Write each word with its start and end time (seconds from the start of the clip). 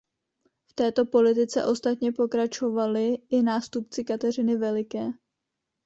V 0.67 0.73
této 0.73 1.05
politice 1.05 1.65
ostatně 1.65 2.11
pokračovali 2.11 3.13
i 3.29 3.41
nástupci 3.41 4.03
Kateřiny 4.03 4.57
Veliké. 4.57 5.11